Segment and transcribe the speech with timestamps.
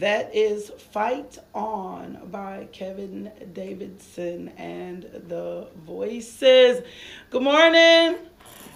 [0.00, 6.82] That is Fight On by Kevin Davidson and the Voices.
[7.28, 8.16] Good morning.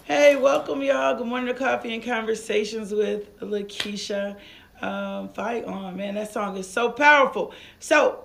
[0.04, 1.16] Hey, welcome, y'all.
[1.16, 4.36] Good morning to Coffee and Conversations with Lakeisha.
[4.82, 6.16] Um, Fight On, man.
[6.16, 7.54] That song is so powerful.
[7.78, 8.24] So,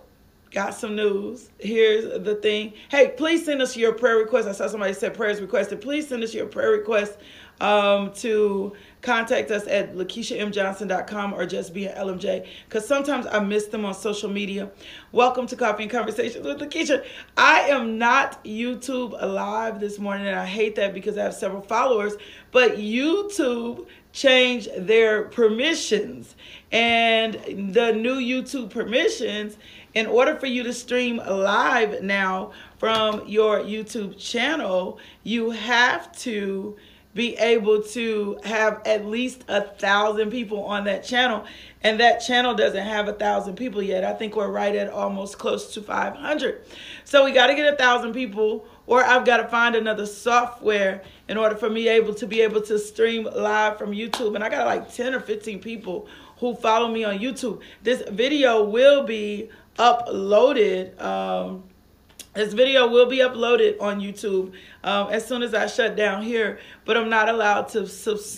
[0.52, 1.49] got some news.
[1.59, 2.73] Here's the thing.
[2.89, 4.48] Hey, please send us your prayer request.
[4.48, 5.81] I saw somebody said prayers requested.
[5.81, 7.17] Please send us your prayer request
[7.62, 13.67] um, to contact us at lakeishamjohnson.com or just be an LMJ because sometimes I miss
[13.67, 14.72] them on social media.
[15.11, 17.06] Welcome to Coffee and Conversations with Lakeisha.
[17.38, 21.61] I am not YouTube live this morning and I hate that because I have several
[21.61, 22.16] followers,
[22.52, 26.36] but YouTube changed their permissions
[26.72, 27.36] and
[27.73, 29.58] the new YouTube permissions
[29.94, 36.78] in order for you to stream live now from your YouTube channel, you have to
[37.16, 41.44] be able to have at least a thousand people on that channel.
[41.81, 44.04] And that channel doesn't have a thousand people yet.
[44.04, 46.62] I think we're right at almost close to 500
[47.09, 51.02] so we got to get a thousand people or i've got to find another software
[51.28, 54.36] in order for me able to be able to stream live from youtube.
[54.36, 57.62] And i got like 10 or 15 people who follow me on youtube.
[57.84, 61.63] This video will be uploaded um,
[62.33, 66.59] this video will be uploaded on YouTube um, as soon as I shut down here,
[66.85, 67.88] but I'm not allowed to.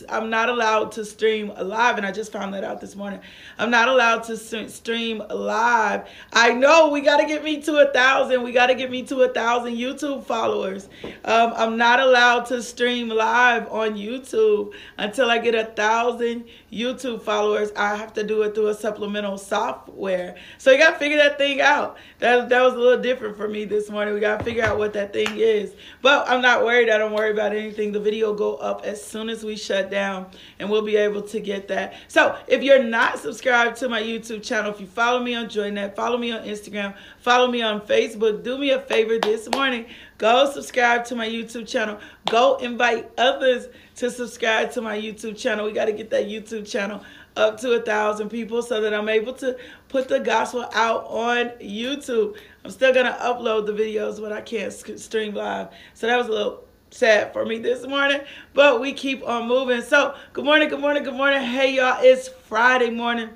[0.10, 3.20] I'm not allowed to stream live, and I just found that out this morning.
[3.60, 6.08] I'm not allowed to stream live.
[6.34, 8.42] I know we got to get me to a thousand.
[8.44, 10.90] We got to get me to a thousand YouTube followers.
[11.26, 17.22] Um, I'm not allowed to stream live on YouTube until I get a thousand YouTube
[17.22, 17.72] followers.
[17.76, 20.36] I have to do it through a supplemental software.
[20.58, 21.98] So you got to figure that thing out.
[22.20, 24.14] That that was a little different for me this morning.
[24.14, 25.74] We got to figure out what that thing is.
[26.02, 26.90] But I'm not worried.
[26.90, 27.92] I don't worry about anything.
[27.92, 30.28] The video go up as soon as we shut down
[30.60, 31.96] and we'll be able to get that.
[32.08, 35.94] So if you're not subscribed to my YouTube channel, if you follow me on JoyNet,
[35.94, 39.88] follow me on Instagram, follow me on Facebook, do me a favor this morning.
[40.20, 42.00] Go subscribe to my YouTube channel.
[42.30, 43.68] Go invite others
[43.98, 45.66] to subscribe to my YouTube channel.
[45.66, 47.04] We got to get that YouTube channel
[47.36, 49.58] up to a thousand people so that I'm able to
[49.92, 52.38] put the gospel out on YouTube.
[52.64, 55.68] I'm still going to upload the videos, when I can't stream live.
[55.94, 58.22] So that was a little sad for me this morning,
[58.54, 59.82] but we keep on moving.
[59.82, 61.42] So good morning, good morning, good morning.
[61.42, 63.30] Hey, y'all, it's Friday morning.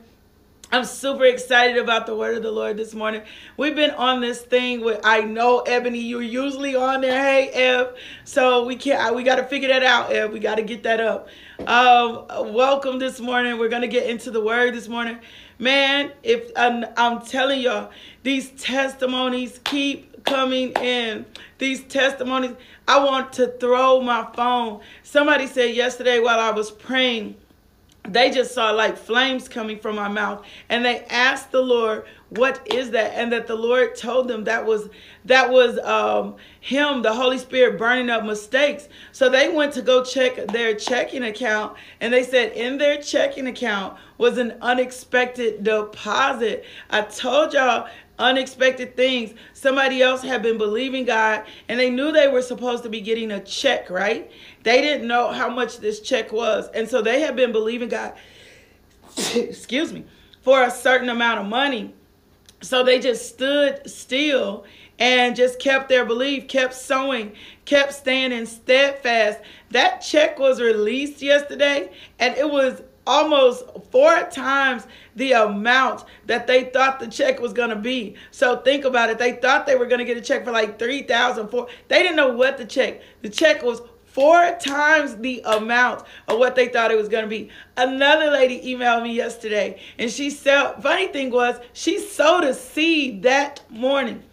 [0.72, 3.22] I'm super excited about the word of the Lord this morning.
[3.56, 7.22] We've been on this thing with I know Ebony, you're usually on there.
[7.22, 7.96] Hey Ev.
[8.24, 10.34] So we can't we gotta figure that out, Ev.
[10.34, 11.30] We gotta get that up.
[11.60, 13.60] Um, welcome this morning.
[13.60, 15.20] We're gonna get into the word this morning.
[15.58, 17.92] Man, if I'm, I'm telling y'all,
[18.24, 21.26] these testimonies keep coming in.
[21.58, 22.56] These testimonies,
[22.88, 24.82] I want to throw my phone.
[25.04, 27.36] Somebody said yesterday while I was praying
[28.08, 32.06] they just saw like flames coming from my mouth and they asked the lord
[32.38, 34.90] what is that and that the lord told them that was
[35.26, 40.04] that was um him the holy spirit burning up mistakes so they went to go
[40.04, 46.64] check their checking account and they said in their checking account was an unexpected deposit
[46.90, 47.88] i told y'all
[48.20, 49.34] unexpected things.
[49.54, 53.32] Somebody else had been believing God and they knew they were supposed to be getting
[53.32, 54.32] a check, right?
[54.64, 56.68] They didn't know how much this check was.
[56.70, 58.14] And so they had been believing God,
[59.36, 60.06] excuse me,
[60.42, 61.94] for a certain amount of money.
[62.66, 64.66] So they just stood still
[64.98, 67.34] and just kept their belief, kept sowing,
[67.66, 69.40] kept standing steadfast.
[69.70, 76.64] That check was released yesterday and it was almost four times the amount that they
[76.64, 78.16] thought the check was going to be.
[78.32, 79.20] So think about it.
[79.20, 82.18] They thought they were going to get a check for like 3000 for They didn't
[82.18, 83.02] know what the check.
[83.22, 83.82] The check was
[84.16, 87.50] four times the amount of what they thought it was going to be.
[87.76, 93.24] Another lady emailed me yesterday and she said, funny thing was, she sowed a seed
[93.24, 94.24] that morning.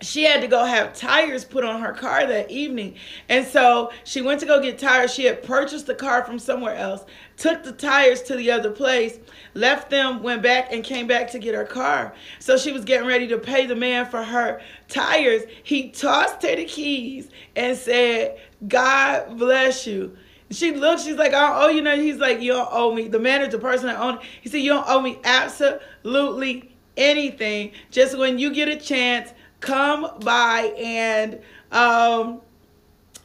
[0.00, 2.94] she had to go have tires put on her car that evening.
[3.28, 5.12] And so she went to go get tires.
[5.12, 7.04] She had purchased the car from somewhere else,
[7.38, 9.18] took the tires to the other place,
[9.54, 12.12] left them, went back, and came back to get her car.
[12.40, 15.44] So she was getting ready to pay the man for her tires.
[15.62, 20.16] He tossed her the keys and said, God bless you.
[20.50, 22.02] She looks, she's like, I owe you nothing.
[22.02, 23.06] He's like, You don't owe me.
[23.08, 27.72] The manager, the person that owned it, he said, You don't owe me absolutely anything.
[27.90, 31.40] Just when you get a chance, come by and
[31.70, 32.40] um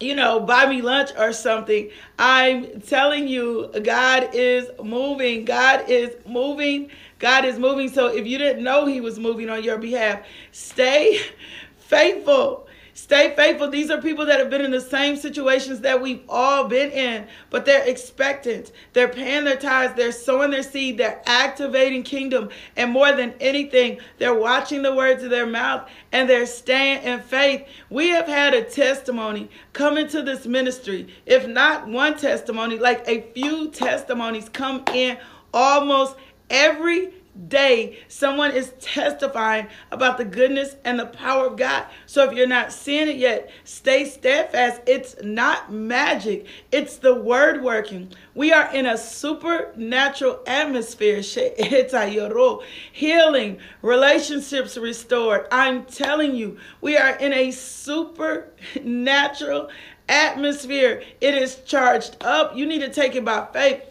[0.03, 1.89] you know, buy me lunch or something.
[2.19, 5.45] I'm telling you, God is moving.
[5.45, 6.91] God is moving.
[7.19, 7.89] God is moving.
[7.89, 11.21] So if you didn't know He was moving on your behalf, stay
[11.77, 12.67] faithful.
[12.95, 13.69] Stay faithful.
[13.69, 17.27] These are people that have been in the same situations that we've all been in,
[17.49, 18.71] but they're expectant.
[18.93, 19.95] They're paying their tithes.
[19.95, 20.99] They're sowing their seed.
[20.99, 22.49] They're activating kingdom.
[22.77, 27.21] And more than anything, they're watching the words of their mouth and they're staying in
[27.21, 27.67] faith.
[27.89, 33.21] We have had a testimony come into this ministry, if not one testimony, like a
[33.33, 35.17] few testimonies come in
[35.51, 36.15] almost
[36.49, 37.11] every
[37.47, 41.85] day someone is testifying about the goodness and the power of God.
[42.05, 44.81] So if you're not seeing it yet, stay steadfast.
[44.85, 48.11] It's not magic, it's the word working.
[48.35, 51.21] We are in a supernatural atmosphere.
[52.91, 55.47] Healing, relationships restored.
[55.51, 59.69] I'm telling you, we are in a supernatural
[60.09, 61.03] atmosphere.
[61.21, 62.55] It is charged up.
[62.55, 63.83] You need to take it by faith.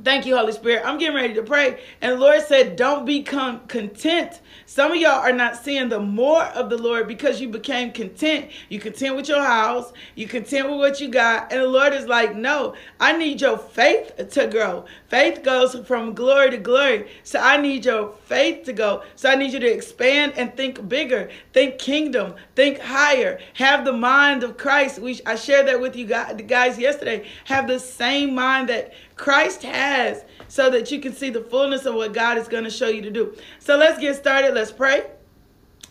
[0.00, 0.82] Thank you, Holy Spirit.
[0.84, 1.80] I'm getting ready to pray.
[2.00, 4.40] And the Lord said, Don't become content.
[4.66, 8.50] Some of y'all are not seeing the more of the Lord because you became content.
[8.68, 11.52] You content with your house, you content with what you got.
[11.52, 14.86] And the Lord is like, No, I need your faith to grow.
[15.12, 17.06] Faith goes from glory to glory.
[17.22, 19.02] So I need your faith to go.
[19.14, 23.92] So I need you to expand and think bigger, think kingdom, think higher, have the
[23.92, 25.00] mind of Christ.
[25.00, 27.28] We, I shared that with you guys yesterday.
[27.44, 31.94] Have the same mind that Christ has so that you can see the fullness of
[31.94, 33.36] what God is going to show you to do.
[33.58, 34.54] So let's get started.
[34.54, 35.04] Let's pray.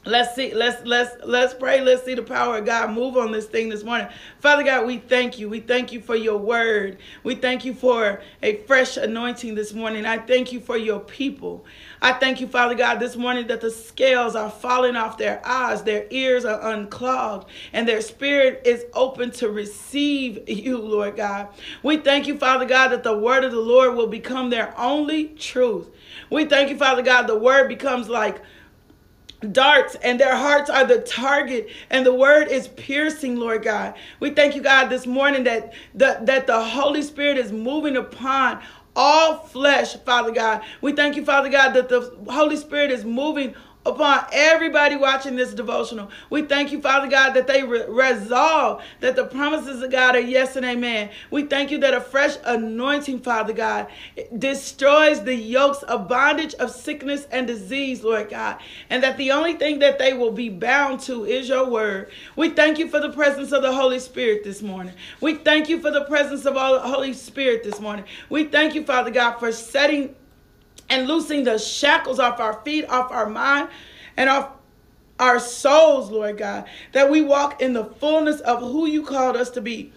[0.04, 1.80] Let's see, let's let's let's pray.
[1.82, 4.08] Let's see the power of God move on this thing this morning.
[4.40, 5.48] Father God, we thank you.
[5.48, 6.98] We thank you for your word.
[7.24, 10.08] We thank you for a fresh anointing this morning.
[10.08, 11.66] I thank you for your people.
[12.02, 15.84] I thank you, Father God, this morning that the scales are falling off their eyes,
[15.84, 21.50] their ears are unclogged, and their spirit is open to receive you, Lord God.
[21.84, 25.26] We thank you, Father God, that the word of the Lord will become their only
[25.28, 25.92] truth.
[26.32, 28.42] We thank you, Father God, the word becomes like
[29.52, 33.96] darts and their hearts are the target and the word is piercing lord god.
[34.20, 38.62] We thank you god this morning that the, that the holy spirit is moving upon
[38.96, 40.62] all flesh father god.
[40.82, 43.56] We thank you father god that the holy spirit is moving
[43.86, 46.12] upon everybody watching this devotional.
[46.30, 50.20] We thank you, Father God, that they re- resolve that the promises of God are
[50.20, 51.10] yes and amen.
[51.32, 53.88] We thank you that a fresh anointing, Father God,
[54.38, 58.58] destroys the yokes of bondage of sickness and disease, Lord God,
[58.90, 62.12] and that the only thing that they will be bound to is your word.
[62.36, 64.94] We thank you for the presence of the Holy Spirit this morning.
[65.22, 68.06] We thank you for the presence of all the Holy Spirit this morning.
[68.30, 70.16] We thank you, Father God, for setting
[70.92, 73.70] and loosing the shackles off our feet, off our mind,
[74.18, 74.52] and off
[75.20, 79.50] our souls, Lord God, that we walk in the fullness of who you called us
[79.52, 79.94] to be.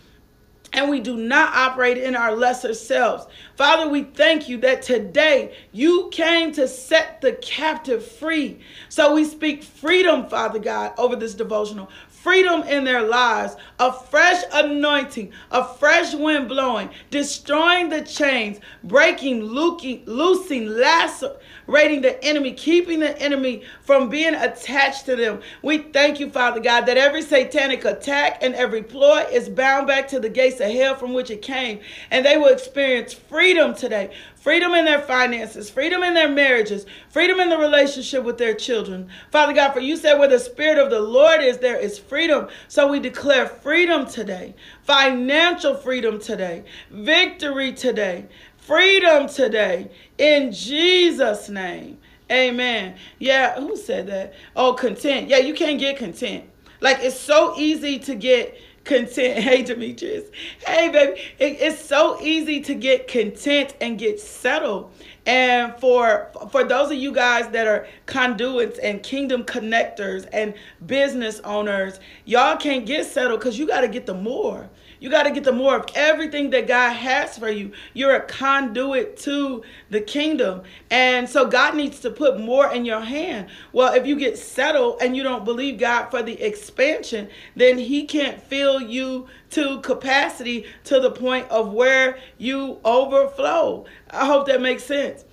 [0.73, 3.27] And we do not operate in our lesser selves.
[3.57, 8.61] Father, we thank you that today you came to set the captive free.
[8.89, 11.91] So we speak freedom, Father God, over this devotional
[12.25, 19.43] freedom in their lives, a fresh anointing, a fresh wind blowing, destroying the chains, breaking,
[19.43, 25.39] loosing, loosing, lacerating the enemy, keeping the enemy from being attached to them.
[25.61, 30.09] We thank you, Father God, that every satanic attack and every ploy is bound back
[30.09, 34.15] to the gates of hell from which it came, and they will experience freedom today
[34.45, 39.09] freedom in their finances, freedom in their marriages, freedom in the relationship with their children.
[39.31, 42.49] Father God, for you said where the Spirit of the Lord is, there is freedom.
[42.69, 48.27] So we declare freedom today, financial freedom today, victory today,
[48.59, 51.97] freedom today, in Jesus' name.
[52.31, 52.97] Amen.
[53.19, 54.35] Yeah, who said that?
[54.55, 55.29] Oh, content.
[55.29, 56.45] Yeah, you can't get content.
[56.83, 59.43] Like it's so easy to get content.
[59.45, 60.31] Hey, Demetrius.
[60.67, 61.21] Hey, baby.
[61.39, 64.93] It, it's so easy to get content and get settled
[65.27, 71.41] And for for those of you guys that are conduits and kingdom connectors and business
[71.45, 74.69] owners, y'all can't get settled because you got to get the more.
[75.05, 77.73] You got to get the more of everything that God has for you.
[77.93, 80.63] You're a conduit to the kingdom.
[80.91, 83.49] And so God needs to put more in your hand.
[83.75, 88.05] Well, if you get settled and you don't believe God for the expansion, then He
[88.05, 93.85] can't fill you to capacity to the point of where you overflow.
[94.09, 95.27] I hope that makes sense.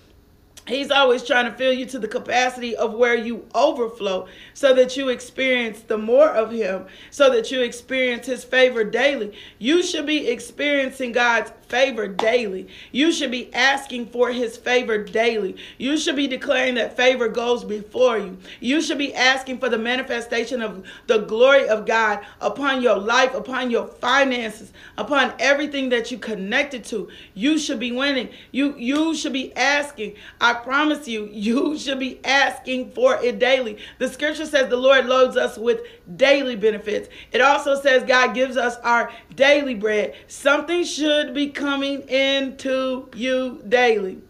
[0.72, 4.96] He's always trying to fill you to the capacity of where you overflow so that
[4.96, 9.34] you experience the more of Him, so that you experience His favor daily.
[9.60, 12.68] You should be experiencing God's favor daily.
[12.92, 15.56] You should be asking for his favor daily.
[15.78, 18.38] You should be declaring that favor goes before you.
[18.60, 23.34] You should be asking for the manifestation of the glory of God upon your life,
[23.34, 27.08] upon your finances, upon everything that you connected to.
[27.36, 28.30] You should be winning.
[28.52, 30.16] You you should be asking.
[30.42, 33.78] I promise you, you should be asking for it daily.
[34.00, 35.82] The scripture says the Lord loads us with
[36.16, 37.10] daily benefits.
[37.32, 40.16] It also says God gives us our daily bread.
[40.28, 44.22] Something should be coming into you daily.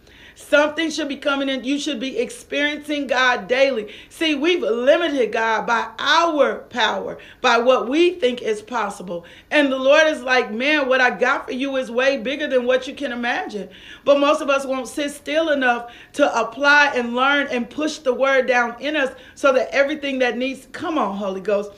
[0.42, 1.64] Something should be coming in.
[1.64, 3.94] You should be experiencing God daily.
[4.10, 9.26] See, we've limited God by our power, by what we think is possible.
[9.50, 12.66] And the Lord is like, man, what I got for you is way bigger than
[12.66, 13.70] what you can imagine.
[14.04, 18.14] But most of us won't sit still enough to apply and learn and push the
[18.14, 21.72] word down in us so that everything that needs, come on, Holy Ghost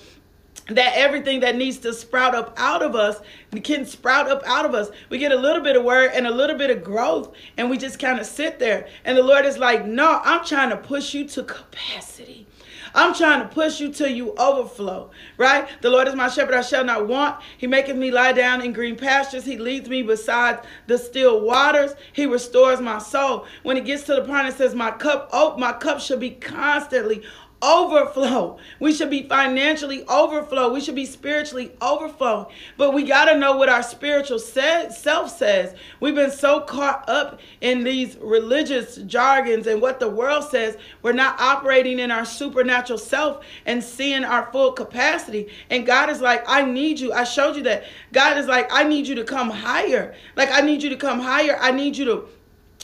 [0.69, 3.19] that everything that needs to sprout up out of us
[3.63, 4.89] can sprout up out of us.
[5.09, 7.77] We get a little bit of word and a little bit of growth, and we
[7.77, 8.87] just kind of sit there.
[9.03, 12.47] And the Lord is like, No, I'm trying to push you to capacity.
[12.95, 15.67] I'm trying to push you till you overflow, right?
[15.81, 17.41] The Lord is my shepherd, I shall not want.
[17.57, 19.45] He maketh me lie down in green pastures.
[19.45, 21.95] He leads me beside the still waters.
[22.13, 23.47] He restores my soul.
[23.63, 26.31] When it gets to the point, it says, My cup, oh, my cup should be
[26.31, 27.23] constantly
[27.63, 28.57] overflow.
[28.79, 30.73] We should be financially overflow.
[30.73, 32.49] We should be spiritually overflow.
[32.77, 35.75] But we got to know what our spiritual self says.
[35.99, 41.13] We've been so caught up in these religious jargons and what the world says, we're
[41.13, 45.49] not operating in our supernatural self and seeing our full capacity.
[45.69, 47.13] And God is like, I need you.
[47.13, 47.85] I showed you that.
[48.11, 50.13] God is like, I need you to come higher.
[50.35, 51.57] Like, I need you to come higher.
[51.59, 52.27] I need you to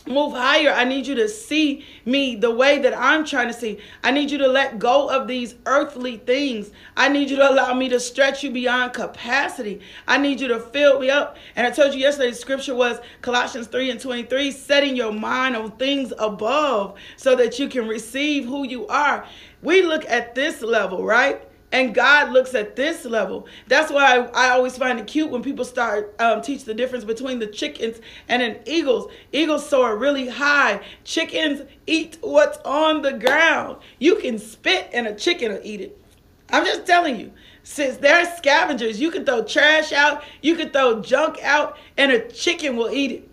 [0.10, 0.72] move higher.
[0.72, 3.80] I need you to see me the way that I'm trying to see.
[4.04, 6.72] I need you to let go of these earthly things.
[6.98, 9.82] I need you to allow me to stretch you beyond capacity.
[10.08, 11.38] I need you to fill me up.
[11.56, 15.56] And I told you yesterday, the scripture was Colossians 3 and 23, setting your mind
[15.56, 19.26] on things above so that you can receive who you are.
[19.62, 21.49] We look at this level, right?
[21.72, 23.48] And God looks at this level.
[23.68, 27.06] That's why I, I always find it cute when people start um, teach the difference
[27.06, 29.12] between the chickens and an eagles.
[29.32, 30.82] Eagles soar really high.
[31.04, 33.78] Chickens eat what's on the ground.
[34.00, 36.02] You can spit and a chicken will eat it.
[36.50, 37.32] I'm just telling you.
[37.62, 42.28] Since they're scavengers, you can throw trash out, you can throw junk out, and a
[42.32, 43.29] chicken will eat it.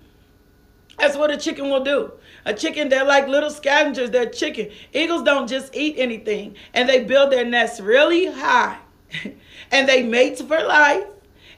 [0.98, 2.12] That's what a chicken will do.
[2.44, 4.10] A chicken, they're like little scavengers.
[4.10, 4.70] They're chicken.
[4.92, 8.78] Eagles don't just eat anything, and they build their nests really high,
[9.70, 11.04] and they mate for life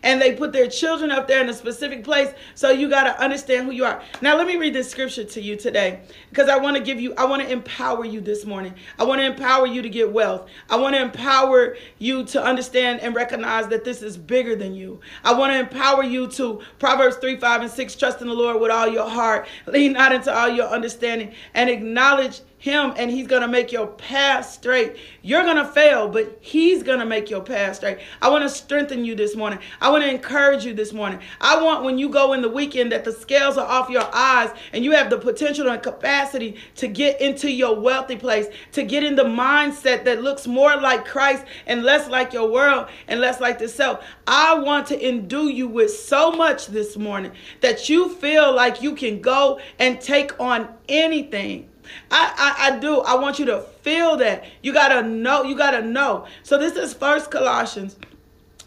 [0.02, 2.32] and they put their children up there in a specific place.
[2.54, 4.02] So you got to understand who you are.
[4.20, 6.00] Now, let me read this scripture to you today
[6.30, 8.74] because I want to give you, I want to empower you this morning.
[8.98, 10.48] I want to empower you to get wealth.
[10.70, 15.00] I want to empower you to understand and recognize that this is bigger than you.
[15.24, 18.60] I want to empower you to Proverbs 3, 5, and 6 trust in the Lord
[18.60, 23.28] with all your heart, lean not into all your understanding, and acknowledge him and he's
[23.28, 24.96] going to make your path straight.
[25.22, 27.98] You're going to fail, but he's going to make your path straight.
[28.20, 29.60] I want to strengthen you this morning.
[29.80, 31.20] I want to encourage you this morning.
[31.40, 34.50] I want when you go in the weekend that the scales are off your eyes
[34.72, 39.04] and you have the potential and capacity to get into your wealthy place, to get
[39.04, 43.40] in the mindset that looks more like Christ and less like your world and less
[43.40, 44.04] like the self.
[44.26, 48.96] I want to endue you with so much this morning that you feel like you
[48.96, 51.68] can go and take on anything
[52.10, 53.00] I, I, I do.
[53.00, 54.44] I want you to feel that.
[54.62, 55.42] You gotta know.
[55.42, 56.26] You gotta know.
[56.42, 57.96] So this is First Colossians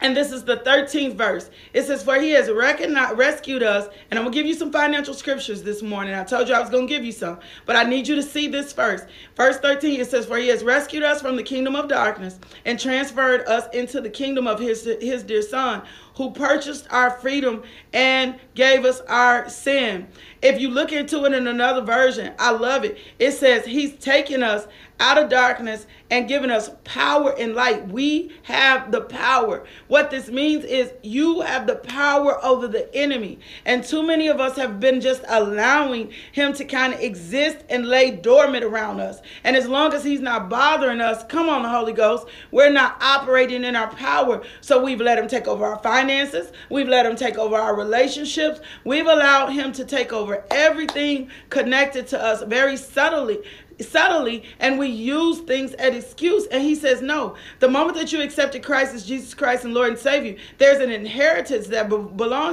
[0.01, 1.51] and this is the 13th verse.
[1.73, 3.87] It says, For he has rescued us.
[4.09, 6.15] And I'm going to give you some financial scriptures this morning.
[6.15, 7.39] I told you I was going to give you some.
[7.67, 9.05] But I need you to see this first.
[9.35, 12.79] Verse 13, it says, For he has rescued us from the kingdom of darkness and
[12.79, 15.83] transferred us into the kingdom of his, his dear son,
[16.15, 17.61] who purchased our freedom
[17.93, 20.07] and gave us our sin.
[20.41, 22.97] If you look into it in another version, I love it.
[23.19, 24.67] It says, He's taken us
[25.01, 27.87] out of darkness and given us power and light.
[27.87, 29.65] We have the power.
[29.87, 33.39] What this means is you have the power over the enemy.
[33.65, 37.87] And too many of us have been just allowing him to kind of exist and
[37.87, 39.21] lay dormant around us.
[39.43, 43.01] And as long as he's not bothering us, come on, the Holy Ghost, we're not
[43.01, 44.43] operating in our power.
[44.61, 48.59] So we've let him take over our finances, we've let him take over our relationships,
[48.83, 53.39] we've allowed him to take over everything connected to us very subtly
[53.81, 56.45] subtly and we use things as excuse.
[56.47, 59.89] And he says no the moment that you accepted christ as jesus christ and lord
[59.89, 61.97] and savior there's an inheritance that be-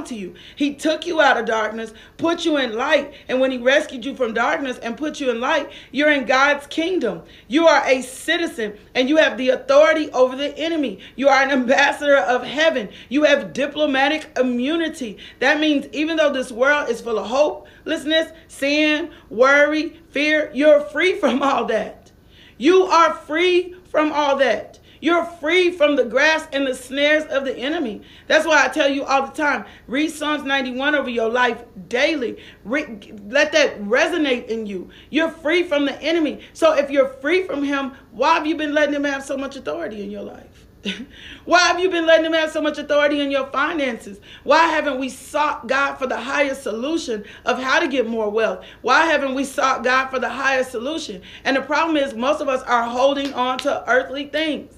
[0.05, 0.35] to you.
[0.55, 4.15] He took you out of darkness put you in light and when he rescued you
[4.15, 7.23] from darkness and put you in light you're in god's kingdom.
[7.47, 10.99] You are a citizen and you have the authority over the enemy.
[11.15, 12.89] You are an ambassador of heaven.
[13.09, 15.17] You have diplomatic immunity.
[15.39, 20.51] That means even though this world is full of hope hopelessness, sin, worry, fear.
[20.53, 22.11] You're free from all that.
[22.57, 24.79] You are free from all that.
[25.01, 28.01] You're free from the grasp and the snares of the enemy.
[28.27, 32.37] That's why I tell you all the time read Psalms 91 over your life daily.
[32.65, 34.89] Re- let that resonate in you.
[35.09, 36.41] You're free from the enemy.
[36.51, 39.55] So if you're free from him, why have you been letting him have so much
[39.55, 40.48] authority in your life?
[41.45, 44.19] Why have you been letting him have so much authority in your finances?
[44.43, 48.65] Why haven't we sought God for the highest solution of how to get more wealth?
[48.81, 51.21] Why haven't we sought God for the highest solution?
[51.43, 54.73] And the problem is, most of us are holding on to earthly things.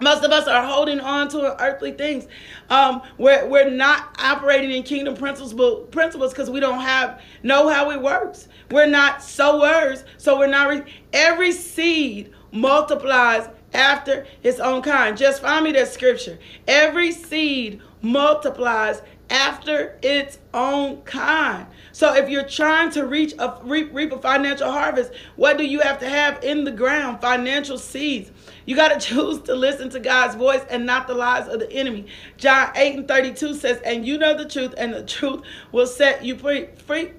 [0.00, 2.26] Most of us are holding on to earthly things.
[2.68, 5.54] Um, we're, we're not operating in kingdom principles
[5.92, 8.48] principles because we don't have know how it works.
[8.72, 10.84] We're not sowers, so we're not.
[11.12, 15.16] Every seed multiplies after its own kind.
[15.16, 16.38] Just find me that scripture.
[16.66, 21.66] Every seed multiplies after its own kind.
[21.92, 25.80] So if you're trying to reach a reap, reap a financial harvest, what do you
[25.80, 27.20] have to have in the ground?
[27.20, 28.30] Financial seeds.
[28.66, 31.72] You got to choose to listen to God's voice and not the lies of the
[31.72, 32.06] enemy.
[32.36, 36.24] John 8 and 32 says, And you know the truth, and the truth will set
[36.24, 36.68] you free.
[36.86, 37.12] free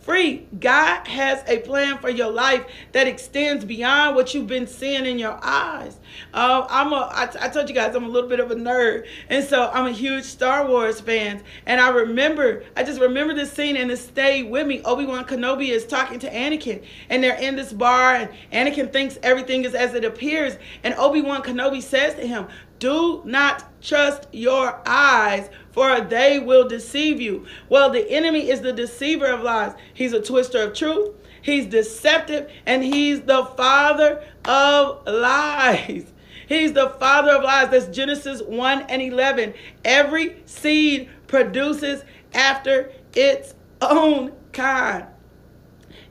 [0.00, 0.46] free.
[0.58, 5.18] God has a plan for your life that extends beyond what you've been seeing in
[5.18, 5.98] your eyes.
[6.34, 9.06] Uh, I'm a, I, I told you guys I'm a little bit of a nerd,
[9.28, 11.42] and so I'm a huge Star Wars fan.
[11.66, 14.82] And I remember, I just remember this scene, and it stayed with me.
[14.82, 19.18] Obi Wan Kenobi is talking to Anakin, and they're in this bar, and Anakin thinks
[19.22, 22.46] everything is as it appears, and Obi Wan Kenobi says to him,
[22.80, 27.46] "Do not trust your eyes, for they will deceive you.
[27.68, 29.74] Well, the enemy is the deceiver of lies.
[29.94, 31.14] He's a twister of truth.
[31.42, 36.06] He's deceptive and he's the father of lies.
[36.48, 37.70] He's the father of lies.
[37.70, 39.54] That's Genesis 1 and 11.
[39.84, 42.02] Every seed produces
[42.34, 45.06] after its own kind.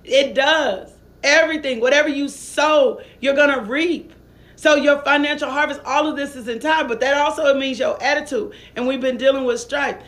[0.05, 0.93] It does.
[1.23, 4.13] Everything, whatever you sow, you're going to reap.
[4.59, 7.97] So your financial harvest, all of this is in time, but that also means your
[8.03, 8.51] attitude.
[8.75, 10.03] And we've been dealing with strife.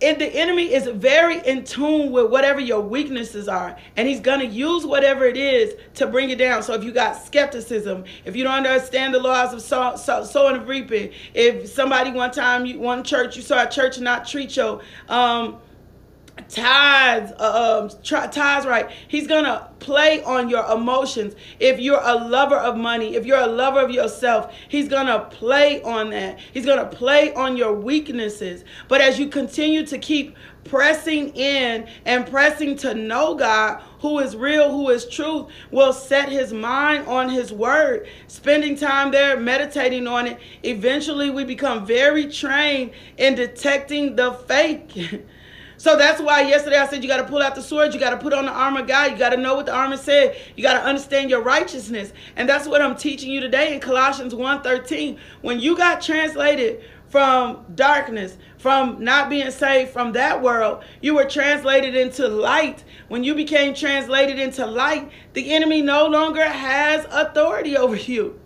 [0.00, 3.76] And the enemy is very in tune with whatever your weaknesses are.
[3.96, 6.62] And he's going to use whatever it is to bring it down.
[6.62, 10.54] So if you got skepticism, if you don't understand the laws of sow, sow, sowing
[10.54, 14.54] and reaping, if somebody one time, you, one church, you saw a church not treat
[14.54, 15.58] your, um,
[16.48, 18.90] tithes, uh, um, tithes right.
[19.08, 21.34] He's gonna play on your emotions.
[21.60, 25.82] If you're a lover of money, if you're a lover of yourself, he's gonna play
[25.82, 26.38] on that.
[26.52, 28.64] He's gonna play on your weaknesses.
[28.88, 34.36] But as you continue to keep pressing in and pressing to know God, who is
[34.36, 38.06] real, who is truth, will set his mind on his word.
[38.26, 45.24] Spending time there, meditating on it, eventually we become very trained in detecting the fake.
[45.78, 48.10] So that's why yesterday I said you got to pull out the sword, you got
[48.10, 50.36] to put on the armor of God, you got to know what the armor said,
[50.56, 52.12] you got to understand your righteousness.
[52.34, 55.18] And that's what I'm teaching you today in Colossians 1:13.
[55.40, 61.24] When you got translated from darkness, from not being saved from that world, you were
[61.24, 62.82] translated into light.
[63.06, 68.40] When you became translated into light, the enemy no longer has authority over you.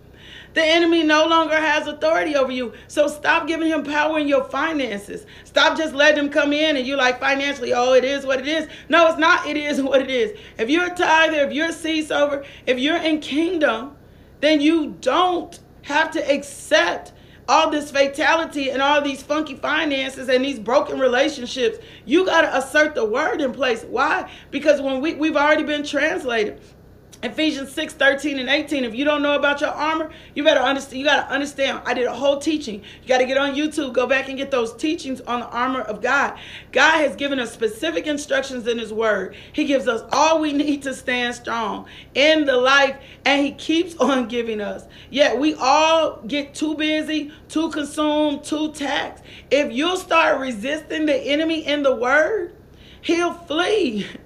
[0.53, 2.73] The enemy no longer has authority over you.
[2.87, 5.25] So stop giving him power in your finances.
[5.43, 8.47] Stop just letting him come in and you like financially, oh, it is what it
[8.47, 8.67] is.
[8.89, 9.47] No, it's not.
[9.47, 10.37] It is what it is.
[10.57, 13.95] If you're a tither, if you're a sower, if you're in kingdom,
[14.41, 17.13] then you don't have to accept
[17.47, 21.77] all this fatality and all these funky finances and these broken relationships.
[22.05, 23.83] You got to assert the word in place.
[23.83, 24.31] Why?
[24.51, 26.61] Because when we, we've already been translated.
[27.23, 28.83] Ephesians 6, 13 and 18.
[28.83, 30.99] If you don't know about your armor, you better understand.
[30.99, 31.81] You got to understand.
[31.85, 32.83] I did a whole teaching.
[33.01, 35.79] You got to get on YouTube, go back and get those teachings on the armor
[35.81, 36.37] of God.
[36.73, 39.37] God has given us specific instructions in His Word.
[39.53, 43.95] He gives us all we need to stand strong in the life, and He keeps
[43.95, 44.85] on giving us.
[45.09, 49.23] Yet we all get too busy, too consumed, too taxed.
[49.49, 52.53] If you'll start resisting the enemy in the Word,
[53.01, 54.07] he'll flee.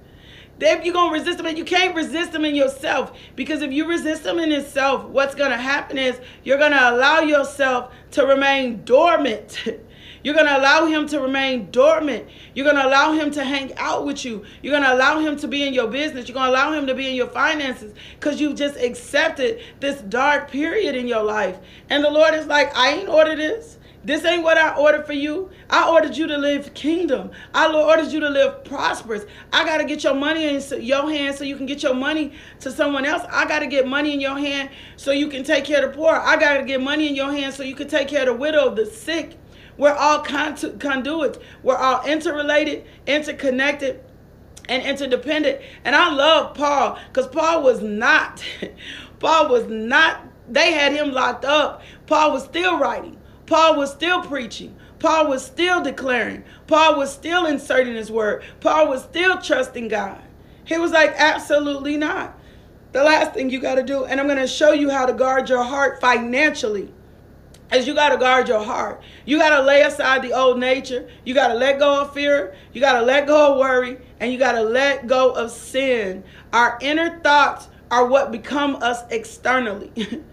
[0.59, 3.17] If you're going to resist them, and you can't resist them in yourself.
[3.35, 6.91] Because if you resist them in yourself, what's going to happen is you're going to
[6.91, 9.63] allow yourself to remain dormant.
[10.23, 12.27] You're going to allow him to remain dormant.
[12.53, 14.43] You're going to allow him to hang out with you.
[14.61, 16.27] You're going to allow him to be in your business.
[16.27, 20.01] You're going to allow him to be in your finances because you've just accepted this
[20.01, 21.57] dark period in your life.
[21.89, 23.76] And the Lord is like, I ain't ordered this.
[24.03, 25.49] This ain't what I ordered for you.
[25.69, 27.31] I ordered you to live kingdom.
[27.53, 29.25] I ordered you to live prosperous.
[29.51, 32.33] I got to get your money in your hand so you can get your money
[32.61, 33.23] to someone else.
[33.29, 35.97] I got to get money in your hand so you can take care of the
[35.97, 36.13] poor.
[36.13, 38.33] I got to get money in your hand so you can take care of the
[38.33, 39.37] widow, the sick.
[39.77, 41.39] We're all conduits.
[41.61, 44.03] We're all interrelated, interconnected,
[44.69, 45.61] and interdependent.
[45.85, 48.43] And I love Paul because Paul was not,
[49.19, 51.81] Paul was not, they had him locked up.
[52.05, 53.17] Paul was still writing.
[53.47, 54.75] Paul was still preaching.
[54.99, 56.43] Paul was still declaring.
[56.67, 58.43] Paul was still inserting his word.
[58.59, 60.21] Paul was still trusting God.
[60.65, 62.37] He was like, absolutely not.
[62.91, 65.13] The last thing you got to do, and I'm going to show you how to
[65.13, 66.91] guard your heart financially,
[67.71, 69.01] is you got to guard your heart.
[69.25, 71.09] You got to lay aside the old nature.
[71.25, 72.55] You got to let go of fear.
[72.73, 73.99] You got to let go of worry.
[74.19, 76.23] And you got to let go of sin.
[76.53, 79.91] Our inner thoughts are what become us externally.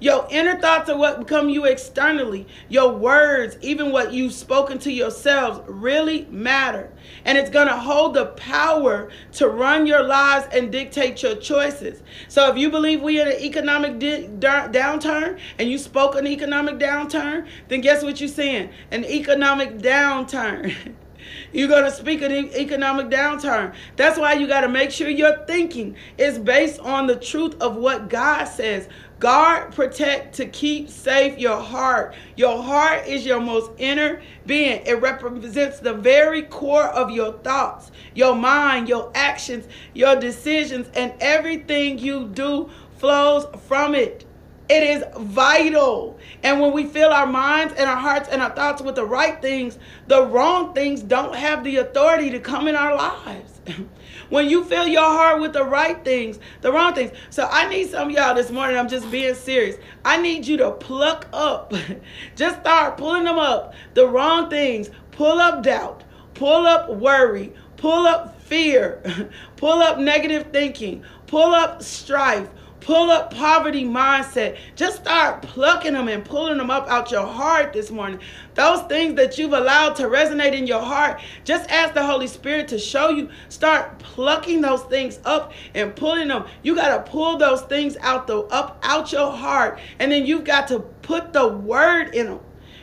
[0.00, 2.46] Your inner thoughts are what become you externally.
[2.68, 6.92] Your words, even what you've spoken to yourselves, really matter.
[7.24, 12.02] And it's going to hold the power to run your lives and dictate your choices.
[12.28, 16.78] So if you believe we in an economic di- downturn and you spoke an economic
[16.78, 18.70] downturn, then guess what you're saying?
[18.90, 20.74] An economic downturn.
[21.52, 23.74] You're going to speak an economic downturn.
[23.96, 27.76] That's why you got to make sure your thinking is based on the truth of
[27.76, 28.88] what God says.
[29.20, 32.14] Guard, protect, to keep safe your heart.
[32.36, 34.82] Your heart is your most inner being.
[34.84, 41.14] It represents the very core of your thoughts, your mind, your actions, your decisions, and
[41.20, 44.23] everything you do flows from it.
[44.68, 46.18] It is vital.
[46.42, 49.40] And when we fill our minds and our hearts and our thoughts with the right
[49.42, 53.60] things, the wrong things don't have the authority to come in our lives.
[54.30, 57.12] when you fill your heart with the right things, the wrong things.
[57.28, 59.76] So I need some y'all this morning, I'm just being serious.
[60.04, 61.74] I need you to pluck up,
[62.36, 63.74] just start pulling them up.
[63.92, 69.02] The wrong things, pull up doubt, pull up worry, pull up fear,
[69.56, 72.48] pull up negative thinking, pull up strife
[72.84, 74.58] Pull up poverty mindset.
[74.76, 78.20] Just start plucking them and pulling them up out your heart this morning.
[78.56, 82.68] Those things that you've allowed to resonate in your heart, just ask the Holy Spirit
[82.68, 83.30] to show you.
[83.48, 86.44] Start plucking those things up and pulling them.
[86.62, 90.44] You got to pull those things out the up out your heart, and then you've
[90.44, 92.40] got to put the word in them.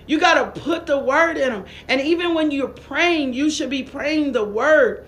[0.08, 1.66] You got to put the word in them.
[1.88, 5.06] And even when you're praying, you should be praying the word.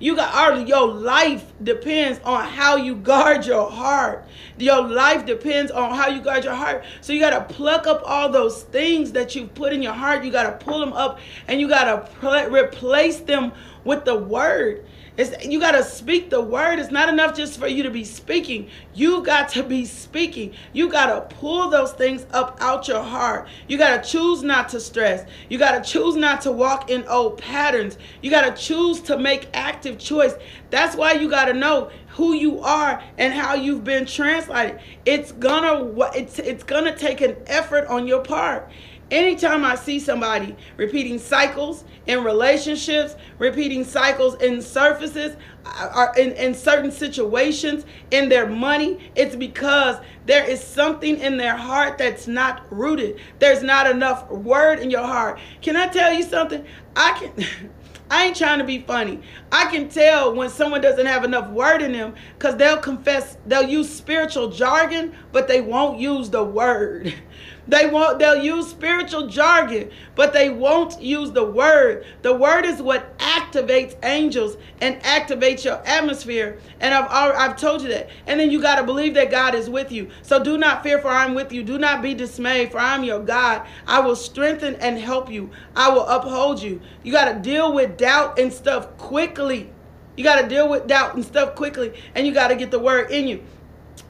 [0.00, 4.24] You got our your life depends on how you guard your heart.
[4.58, 6.84] Your life depends on how you guard your heart.
[7.00, 10.24] So you got to pluck up all those things that you've put in your heart.
[10.24, 13.52] You got to pull them up and you got to pl- replace them
[13.84, 14.84] with the word.
[15.18, 16.78] It's, you got to speak the word.
[16.78, 18.70] It's not enough just for you to be speaking.
[18.94, 20.54] You got to be speaking.
[20.72, 23.48] You got to pull those things up out your heart.
[23.66, 25.28] You got to choose not to stress.
[25.48, 27.98] You got to choose not to walk in old patterns.
[28.22, 30.34] You got to choose to make active choice.
[30.70, 34.80] That's why you got to know who you are and how you've been translated.
[35.04, 38.70] It's gonna it's it's gonna take an effort on your part.
[39.10, 46.32] Anytime I see somebody repeating cycles in relationships, repeating cycles in surfaces, uh, or in,
[46.32, 52.26] in certain situations, in their money, it's because there is something in their heart that's
[52.26, 53.18] not rooted.
[53.38, 55.38] There's not enough word in your heart.
[55.62, 56.64] Can I tell you something?
[56.94, 57.70] I can.
[58.10, 59.20] I ain't trying to be funny.
[59.52, 63.68] I can tell when someone doesn't have enough word in them because they'll confess, they'll
[63.68, 67.12] use spiritual jargon, but they won't use the word.
[67.68, 72.06] They won't they'll use spiritual jargon, but they won't use the word.
[72.22, 76.58] The word is what activates angels and activates your atmosphere.
[76.80, 78.08] And I've I've told you that.
[78.26, 80.08] And then you got to believe that God is with you.
[80.22, 81.62] So do not fear for I'm with you.
[81.62, 83.66] Do not be dismayed for I'm your God.
[83.86, 85.50] I will strengthen and help you.
[85.76, 86.80] I will uphold you.
[87.02, 89.70] You got to deal with doubt and stuff quickly.
[90.16, 92.78] You got to deal with doubt and stuff quickly, and you got to get the
[92.80, 93.44] word in you.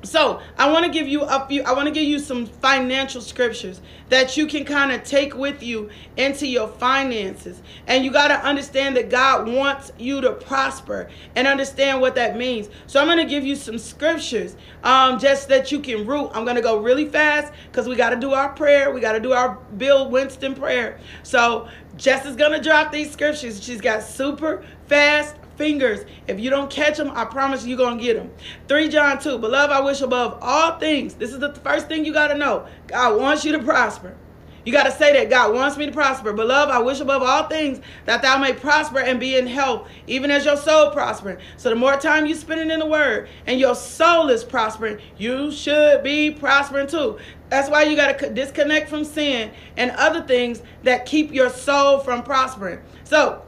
[0.05, 1.63] So I want to give you a few.
[1.65, 3.81] I want to give you some financial scriptures
[4.11, 8.35] that you can kind of take with you into your finances, and you got to
[8.47, 12.69] understand that God wants you to prosper and understand what that means.
[12.87, 16.31] So I'm going to give you some scriptures, um, just that you can root.
[16.33, 18.93] I'm going to go really fast because we got to do our prayer.
[18.93, 21.01] We got to do our Bill Winston prayer.
[21.25, 23.63] So Jess is going to drop these scriptures.
[23.63, 26.07] She's got super fast fingers.
[26.27, 28.31] If you don't catch them, I promise you're going to get them.
[28.69, 29.39] 3 John 2.
[29.39, 31.15] Beloved, I wish above all things.
[31.15, 32.67] This is the first thing you got to know.
[32.87, 34.17] God wants you to prosper.
[34.65, 36.33] You got to say that God wants me to prosper.
[36.35, 40.31] Beloved, I wish above all things that thou may prosper and be in health, even
[40.31, 41.39] as your soul prospering.
[41.57, 45.51] So the more time you spend in the word and your soul is prospering, you
[45.53, 47.19] should be prospering too.
[47.49, 52.01] That's why you got to disconnect from sin and other things that keep your soul
[52.01, 52.81] from prospering.
[53.05, 53.43] So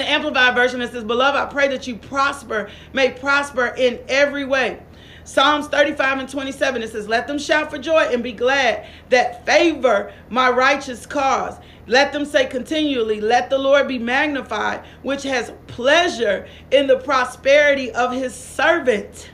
[0.00, 4.44] the Amplified Version, it says, Beloved, I pray that you prosper, may prosper in every
[4.44, 4.80] way.
[5.24, 9.44] Psalms 35 and 27, it says, Let them shout for joy and be glad that
[9.46, 11.58] favor my righteous cause.
[11.86, 17.90] Let them say continually, Let the Lord be magnified, which has pleasure in the prosperity
[17.92, 19.30] of his servant.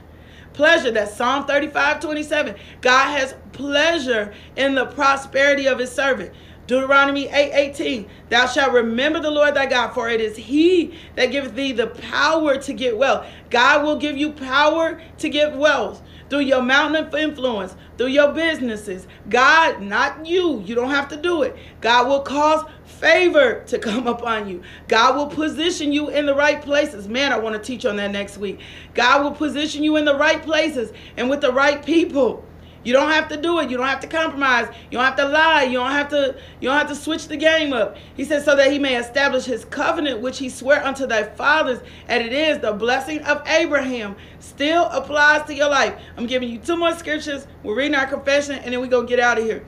[0.53, 2.55] Pleasure, that's Psalm 35, 27.
[2.81, 6.33] God has pleasure in the prosperity of his servant.
[6.67, 8.09] Deuteronomy 8 18.
[8.29, 11.87] Thou shalt remember the Lord thy God, for it is he that giveth thee the
[11.87, 13.25] power to get wealth.
[13.49, 18.31] God will give you power to get wealth through your mountain of influence, through your
[18.31, 19.05] businesses.
[19.27, 21.57] God, not you, you don't have to do it.
[21.81, 24.61] God will cause favor to come upon you.
[24.87, 27.09] God will position you in the right places.
[27.09, 28.61] Man, I want to teach on that next week.
[28.93, 32.45] God will position you in the right places and with the right people.
[32.83, 33.69] You don't have to do it.
[33.69, 34.67] You don't have to compromise.
[34.89, 35.63] You don't have to lie.
[35.63, 37.95] You don't have to you don't have to switch the game up.
[38.15, 41.79] He says so that he may establish his covenant which he swore unto thy fathers
[42.07, 45.99] and it is the blessing of Abraham still applies to your life.
[46.17, 47.45] I'm giving you two more scriptures.
[47.63, 49.63] We're reading our confession and then we go get out of here.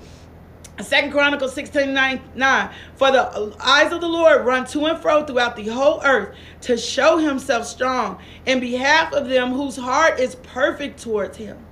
[0.82, 2.70] Second Chronicles 16 9, 9.
[2.96, 6.78] For the eyes of the Lord run to and fro throughout the whole earth to
[6.78, 11.64] show himself strong in behalf of them whose heart is perfect towards him.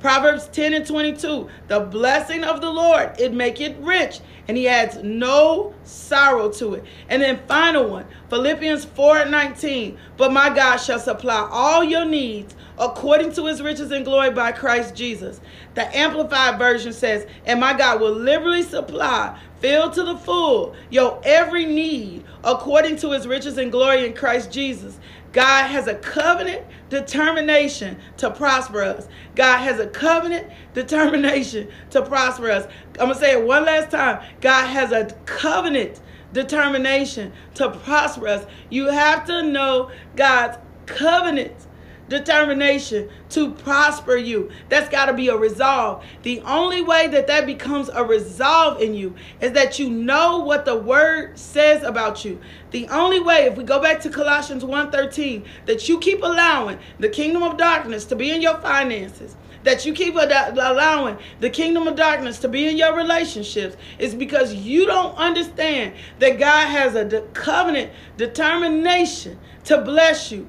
[0.00, 1.48] Proverbs 10 and 22.
[1.66, 6.74] The blessing of the Lord, it make it rich, and he adds no sorrow to
[6.74, 6.84] it.
[7.08, 9.98] And then final one, Philippians 4 and 19.
[10.16, 14.52] But my God shall supply all your needs according to his riches and glory by
[14.52, 15.40] Christ Jesus.
[15.74, 21.20] The Amplified Version says, And my God will liberally supply, fill to the full, your
[21.24, 24.98] every need according to his riches and glory in Christ Jesus.
[25.32, 29.08] God has a covenant determination to prosper us.
[29.34, 32.66] God has a covenant determination to prosper us.
[32.98, 34.24] I'm going to say it one last time.
[34.40, 36.00] God has a covenant
[36.32, 38.46] determination to prosper us.
[38.70, 41.67] You have to know God's covenant
[42.08, 44.50] determination to prosper you.
[44.68, 46.04] That's got to be a resolve.
[46.22, 50.64] The only way that that becomes a resolve in you is that you know what
[50.64, 52.40] the word says about you.
[52.70, 57.08] The only way, if we go back to Colossians 1.13, that you keep allowing the
[57.08, 61.96] kingdom of darkness to be in your finances, that you keep allowing the kingdom of
[61.96, 67.20] darkness to be in your relationships is because you don't understand that God has a
[67.32, 70.48] covenant determination to bless you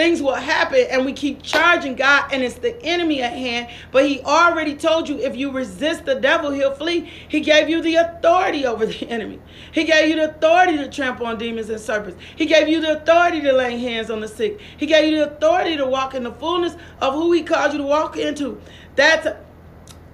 [0.00, 3.68] things will happen and we keep charging God and it's the enemy at hand.
[3.92, 7.00] But he already told you if you resist the devil, he'll flee.
[7.28, 9.38] He gave you the authority over the enemy.
[9.72, 12.18] He gave you the authority to trample on demons and serpents.
[12.34, 14.58] He gave you the authority to lay hands on the sick.
[14.78, 17.78] He gave you the authority to walk in the fullness of who he called you
[17.78, 18.58] to walk into.
[18.96, 19.26] That's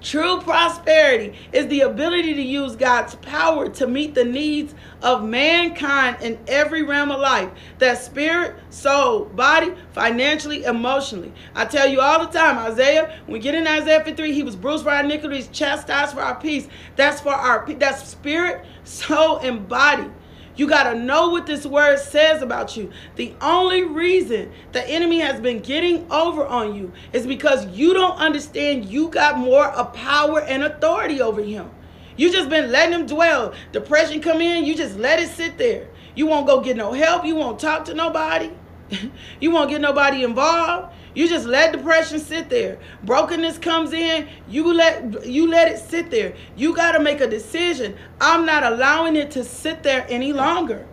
[0.07, 6.19] True prosperity is the ability to use God's power to meet the needs of mankind
[6.23, 11.33] in every realm of life that spirit, soul, body, financially, emotionally.
[11.57, 14.55] I tell you all the time, Isaiah, when we get in Isaiah 53, he was
[14.55, 16.69] bruised for our iniquities, chastised for our peace.
[16.95, 20.09] That's for our that's spirit, soul, and body.
[20.57, 22.90] You got to know what this word says about you.
[23.16, 28.16] The only reason the enemy has been getting over on you is because you don't
[28.19, 31.71] understand you got more of power and authority over him.
[32.16, 33.53] You just been letting him dwell.
[33.73, 35.88] Depression come in, you just let it sit there.
[36.14, 37.27] You won't go get no help.
[37.27, 38.51] You won't talk to nobody.
[39.40, 40.94] you won't get nobody involved.
[41.14, 42.79] You just let depression sit there.
[43.05, 46.35] Brokenness comes in, you let you let it sit there.
[46.57, 47.96] You got to make a decision.
[48.20, 50.87] I'm not allowing it to sit there any longer.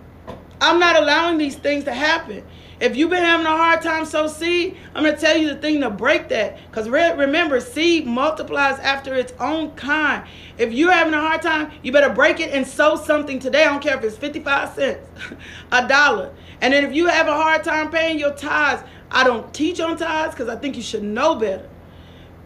[0.62, 2.45] I'm not allowing these things to happen.
[2.79, 5.56] If you've been having a hard time sow seed, I'm going to tell you the
[5.58, 6.58] thing to break that.
[6.69, 10.25] Because remember, seed multiplies after its own kind.
[10.58, 13.63] If you're having a hard time, you better break it and sow something today.
[13.63, 15.08] I don't care if it's 55 cents,
[15.71, 19.54] a dollar And then if you have a hard time paying your tithes, I don't
[19.54, 21.69] teach on tithes because I think you should know better.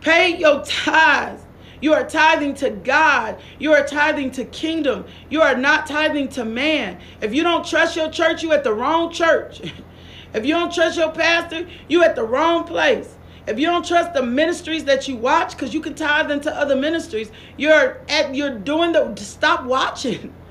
[0.02, 1.44] Pay your tithes.
[1.82, 3.40] You are tithing to God.
[3.60, 5.06] You are tithing to kingdom.
[5.30, 7.00] You are not tithing to man.
[7.22, 9.62] If you don't trust your church, you at the wrong church.
[10.34, 13.14] if you don't trust your pastor, you at the wrong place.
[13.46, 16.76] If you don't trust the ministries that you watch, because you can tithe into other
[16.76, 20.34] ministries, you're at you're doing the stop watching.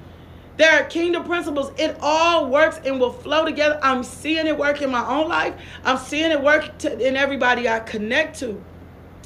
[0.57, 1.71] There are kingdom principles.
[1.79, 3.79] It all works and will flow together.
[3.83, 5.55] I'm seeing it work in my own life.
[5.85, 8.63] I'm seeing it work to, in everybody I connect to.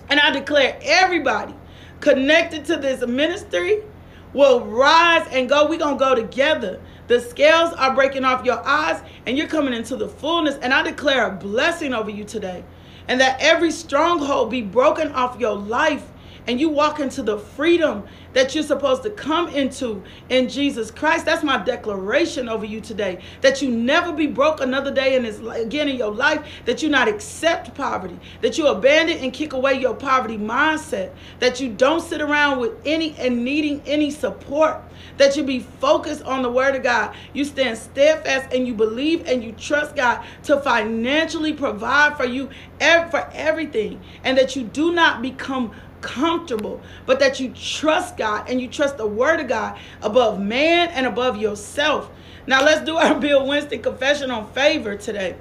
[0.09, 1.55] And I declare everybody
[2.01, 3.83] connected to this ministry
[4.33, 5.69] will rise and go.
[5.69, 6.81] We're going to go together.
[7.07, 10.57] The scales are breaking off your eyes and you're coming into the fullness.
[10.57, 12.65] And I declare a blessing over you today.
[13.07, 16.07] And that every stronghold be broken off your life
[16.51, 21.25] and you walk into the freedom that you're supposed to come into in Jesus Christ.
[21.25, 23.21] That's my declaration over you today.
[23.41, 26.45] That you never be broke another day in this again in your life.
[26.65, 28.19] That you not accept poverty.
[28.41, 31.13] That you abandon and kick away your poverty mindset.
[31.39, 34.83] That you don't sit around with any and needing any support.
[35.19, 37.15] That you be focused on the word of God.
[37.33, 42.51] You stand steadfast and you believe and you trust God to financially provide for you
[42.81, 44.01] for everything.
[44.25, 48.97] And that you do not become comfortable, but that you trust God and you trust
[48.97, 52.11] the word of God above man and above yourself.
[52.47, 55.37] Now let's do our Bill Winston confession on favor today.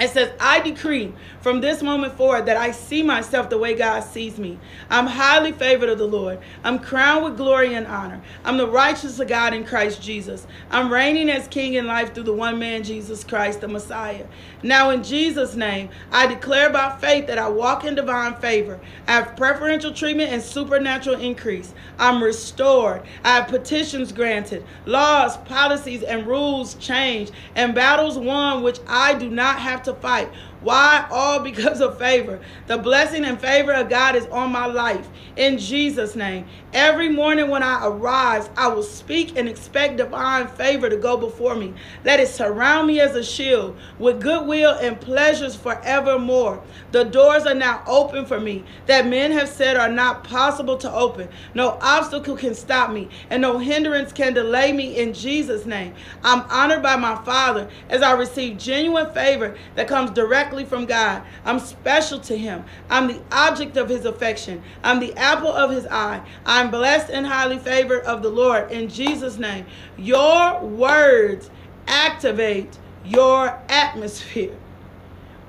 [0.00, 1.12] It says, I decree
[1.42, 4.58] from this moment forward that I see myself the way God sees me.
[4.88, 6.38] I'm highly favored of the Lord.
[6.62, 8.22] I'm crowned with glory and honor.
[8.44, 10.46] I'm the righteous of God in Christ Jesus.
[10.70, 14.26] I'm reigning as king in life through the one man, Jesus Christ, the Messiah.
[14.62, 18.78] Now, in Jesus' name, I declare by faith that I walk in divine favor.
[19.08, 21.74] I have preferential treatment and supernatural increase.
[21.98, 23.02] I'm restored.
[23.24, 29.28] I have petitions granted, laws, policies, and rules changed, and battles won which I do
[29.28, 30.28] not have to fight.
[30.62, 31.06] Why?
[31.10, 32.40] All because of favor.
[32.66, 35.08] The blessing and favor of God is on my life.
[35.36, 36.46] In Jesus' name.
[36.74, 41.54] Every morning when I arise, I will speak and expect divine favor to go before
[41.54, 41.74] me.
[42.02, 46.62] Let it surround me as a shield with goodwill and pleasures forevermore.
[46.92, 50.90] The doors are now open for me that men have said are not possible to
[50.90, 51.28] open.
[51.52, 55.92] No obstacle can stop me, and no hindrance can delay me in Jesus' name.
[56.24, 61.22] I'm honored by my Father as I receive genuine favor that comes directly from God.
[61.44, 62.64] I'm special to Him.
[62.88, 64.62] I'm the object of His affection.
[64.82, 66.24] I'm the apple of His eye.
[66.46, 68.70] I'm blessed and highly favored of the Lord.
[68.70, 71.50] In Jesus' name, your words
[71.86, 74.56] activate your atmosphere.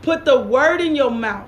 [0.01, 1.47] Put the word in your mouth.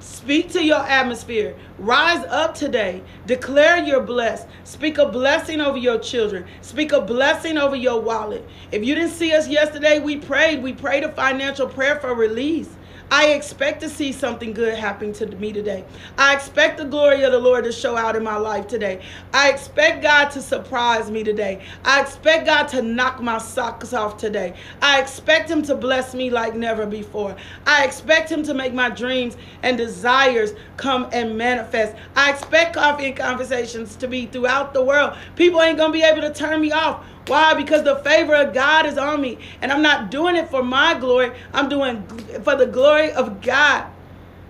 [0.00, 1.56] Speak to your atmosphere.
[1.78, 3.02] Rise up today.
[3.26, 4.46] Declare you're blessed.
[4.64, 6.44] Speak a blessing over your children.
[6.60, 8.46] Speak a blessing over your wallet.
[8.70, 10.62] If you didn't see us yesterday, we prayed.
[10.62, 12.68] We prayed a financial prayer for release.
[13.10, 15.84] I expect to see something good happen to me today.
[16.18, 19.00] I expect the glory of the Lord to show out in my life today.
[19.32, 21.62] I expect God to surprise me today.
[21.84, 24.54] I expect God to knock my socks off today.
[24.82, 27.36] I expect Him to bless me like never before.
[27.64, 31.94] I expect Him to make my dreams and desires come and manifest.
[32.16, 35.16] I expect coffee and conversations to be throughout the world.
[35.36, 37.54] People ain't going to be able to turn me off why?
[37.54, 39.38] Because the favor of God is on me.
[39.60, 41.32] And I'm not doing it for my glory.
[41.52, 42.06] I'm doing
[42.42, 43.86] for the glory of God.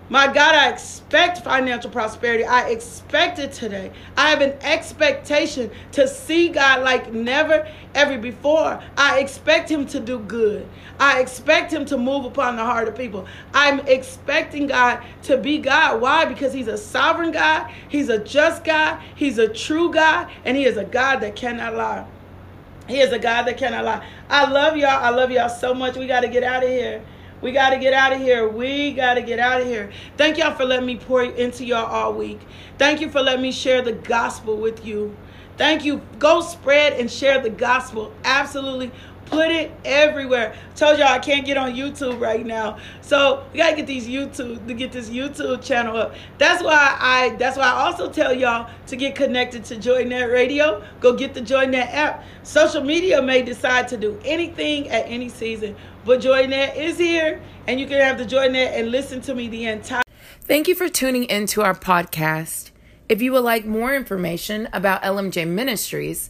[0.09, 2.45] My God, I expect financial prosperity.
[2.45, 3.91] I expect it today.
[4.15, 8.81] I have an expectation to see God like never ever before.
[8.95, 10.65] I expect Him to do good.
[10.97, 13.27] I expect Him to move upon the heart of people.
[13.53, 15.99] I'm expecting God to be God.
[15.99, 16.23] Why?
[16.23, 20.63] Because He's a sovereign God, He's a just God, He's a true God, and He
[20.63, 22.05] is a God that cannot lie.
[22.87, 24.05] He is a God that cannot lie.
[24.29, 24.89] I love y'all.
[24.89, 25.97] I love y'all so much.
[25.97, 27.03] We got to get out of here.
[27.41, 28.47] We got to get out of here.
[28.47, 29.91] We got to get out of here.
[30.17, 32.39] Thank y'all for letting me pour into y'all all week.
[32.77, 35.15] Thank you for letting me share the gospel with you.
[35.57, 36.01] Thank you.
[36.19, 38.13] Go spread and share the gospel.
[38.23, 38.91] Absolutely.
[39.29, 40.55] Put it everywhere.
[40.75, 42.77] Told y'all I can't get on YouTube right now.
[43.01, 46.15] So we gotta get these YouTube to get this YouTube channel up.
[46.37, 50.83] That's why I that's why I also tell y'all to get connected to JoyNet Radio.
[51.01, 52.23] Go get the JoyNet app.
[52.43, 57.79] Social media may decide to do anything at any season, but JoyNet is here and
[57.79, 60.03] you can have the JoyNet and listen to me the entire
[60.47, 62.71] Thank you for tuning into our podcast.
[63.09, 66.29] If you would like more information about LMJ Ministries,